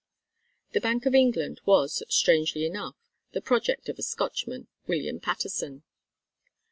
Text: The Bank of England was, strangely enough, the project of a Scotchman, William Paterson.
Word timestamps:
The 0.71 0.81
Bank 0.81 1.05
of 1.05 1.13
England 1.13 1.61
was, 1.63 2.01
strangely 2.09 2.65
enough, 2.65 2.95
the 3.33 3.39
project 3.41 3.87
of 3.87 3.99
a 3.99 4.01
Scotchman, 4.01 4.67
William 4.87 5.19
Paterson. 5.19 5.83